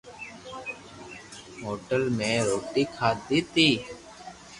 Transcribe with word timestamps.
ھوٽل 1.61 2.03
مي 2.17 2.33
روِٽي 2.47 2.83
کاڌي 2.95 3.39
تي 3.53 3.69